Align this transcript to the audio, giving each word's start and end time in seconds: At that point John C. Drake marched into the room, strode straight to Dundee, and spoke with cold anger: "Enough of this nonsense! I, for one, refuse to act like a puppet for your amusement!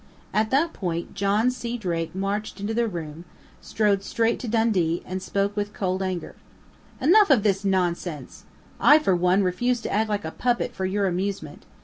At 0.33 0.49
that 0.49 0.73
point 0.73 1.13
John 1.13 1.51
C. 1.51 1.77
Drake 1.77 2.15
marched 2.15 2.59
into 2.59 2.73
the 2.73 2.87
room, 2.87 3.23
strode 3.61 4.01
straight 4.01 4.39
to 4.39 4.47
Dundee, 4.47 5.03
and 5.05 5.21
spoke 5.21 5.55
with 5.55 5.73
cold 5.75 6.01
anger: 6.01 6.35
"Enough 6.99 7.29
of 7.29 7.43
this 7.43 7.63
nonsense! 7.63 8.45
I, 8.79 8.97
for 8.97 9.15
one, 9.15 9.43
refuse 9.43 9.79
to 9.81 9.93
act 9.93 10.09
like 10.09 10.25
a 10.25 10.31
puppet 10.31 10.73
for 10.73 10.87
your 10.87 11.05
amusement! 11.05 11.67